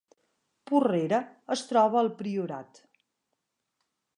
Porrera 0.69 1.19
es 1.57 1.63
troba 1.73 1.99
al 2.01 2.09
Priorat 2.23 2.81